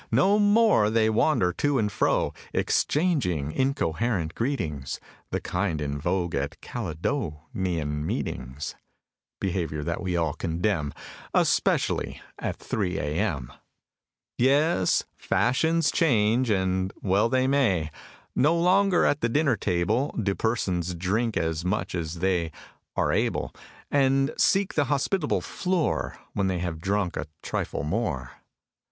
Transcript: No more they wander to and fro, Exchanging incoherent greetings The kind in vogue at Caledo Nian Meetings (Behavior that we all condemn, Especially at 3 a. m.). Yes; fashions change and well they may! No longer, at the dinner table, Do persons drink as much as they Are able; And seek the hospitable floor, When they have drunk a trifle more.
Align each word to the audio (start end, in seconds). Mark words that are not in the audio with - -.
No 0.11 0.39
more 0.39 0.89
they 0.89 1.11
wander 1.11 1.53
to 1.53 1.77
and 1.77 1.91
fro, 1.91 2.33
Exchanging 2.53 3.51
incoherent 3.51 4.33
greetings 4.33 4.99
The 5.29 5.39
kind 5.39 5.79
in 5.79 5.99
vogue 6.01 6.33
at 6.33 6.59
Caledo 6.59 7.41
Nian 7.55 8.01
Meetings 8.03 8.73
(Behavior 9.39 9.83
that 9.83 10.01
we 10.01 10.17
all 10.17 10.33
condemn, 10.33 10.91
Especially 11.35 12.19
at 12.39 12.55
3 12.57 12.97
a. 12.97 13.03
m.). 13.19 13.53
Yes; 14.39 15.03
fashions 15.17 15.91
change 15.91 16.49
and 16.49 16.91
well 17.03 17.29
they 17.29 17.45
may! 17.45 17.91
No 18.35 18.57
longer, 18.59 19.05
at 19.05 19.21
the 19.21 19.29
dinner 19.29 19.55
table, 19.55 20.15
Do 20.19 20.33
persons 20.33 20.95
drink 20.95 21.37
as 21.37 21.63
much 21.63 21.93
as 21.93 22.15
they 22.15 22.51
Are 22.95 23.11
able; 23.13 23.53
And 23.91 24.33
seek 24.35 24.73
the 24.73 24.85
hospitable 24.85 25.41
floor, 25.41 26.17
When 26.33 26.47
they 26.47 26.57
have 26.57 26.81
drunk 26.81 27.17
a 27.17 27.27
trifle 27.43 27.83
more. 27.83 28.31